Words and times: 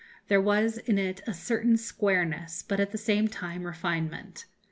There 0.29 0.41
was 0.41 0.79
in 0.79 0.97
it 0.97 1.21
a 1.27 1.33
certain 1.35 1.77
squareness, 1.77 2.63
but 2.63 2.79
at 2.79 2.89
the 2.91 2.97
same 2.97 3.27
time 3.27 3.67
refinement. 3.67 4.45